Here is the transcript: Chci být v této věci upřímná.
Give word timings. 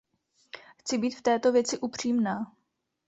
Chci 0.77 0.97
být 0.97 1.15
v 1.15 1.21
této 1.21 1.51
věci 1.51 1.77
upřímná. 1.79 2.53